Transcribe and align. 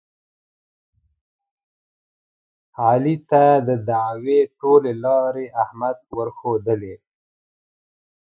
علي 2.83 3.15
ته 3.29 3.43
د 3.67 3.69
دعوې 3.89 4.39
ټولې 4.59 4.93
لارې 5.05 5.45
احمد 5.63 5.97
ورښودلې. 6.17 6.95